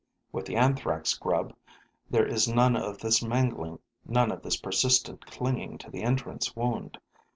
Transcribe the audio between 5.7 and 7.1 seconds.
to the entrance wound.